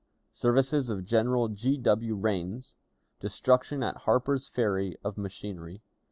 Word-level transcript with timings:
Services 0.33 0.89
of 0.89 1.05
General 1.05 1.47
G. 1.47 1.77
W. 1.77 2.15
Rains. 2.15 2.75
Destruction 3.19 3.83
at 3.83 3.97
Harper's 3.97 4.47
Ferry 4.47 4.97
of 5.03 5.15
Machinery. 5.15 5.83